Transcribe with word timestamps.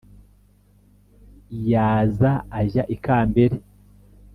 yaza 1.71 2.31
ajya 2.59 2.83
i 2.95 2.97
kambere, 3.03 3.55